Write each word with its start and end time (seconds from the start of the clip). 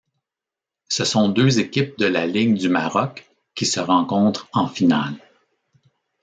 Ce 0.89 1.05
sont 1.05 1.29
deux 1.29 1.59
équipes 1.59 1.95
de 1.99 2.07
la 2.07 2.25
Ligue 2.25 2.55
du 2.57 2.69
Maroc 2.69 3.29
qui 3.53 3.67
se 3.67 3.79
rencontrent 3.79 4.49
en 4.51 4.67
finale. 4.67 5.13